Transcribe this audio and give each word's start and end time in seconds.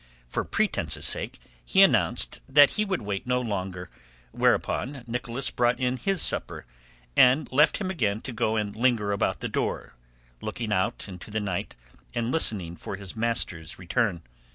For 0.25 0.43
pretence's 0.43 1.05
sake 1.05 1.37
he 1.63 1.83
announced 1.83 2.41
that 2.49 2.71
he 2.71 2.85
would 2.85 3.03
wait 3.03 3.27
no 3.27 3.39
longer, 3.39 3.91
whereupon 4.31 5.03
Nicholas 5.05 5.51
brought 5.51 5.79
in 5.79 5.97
his 5.97 6.23
supper, 6.23 6.65
and 7.15 7.47
left 7.51 7.77
him 7.77 7.91
again 7.91 8.19
to 8.21 8.31
go 8.31 8.55
and 8.55 8.75
linger 8.75 9.11
about 9.11 9.41
the 9.41 9.47
door, 9.47 9.93
looking 10.41 10.73
out 10.73 11.07
into 11.07 11.29
the 11.29 11.39
night 11.39 11.75
and 12.15 12.31
listening 12.31 12.75
for 12.77 12.95
his 12.95 13.15
master's 13.15 13.77
return. 13.77 14.23